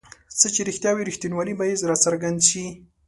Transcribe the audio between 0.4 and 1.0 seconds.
چې رښتیا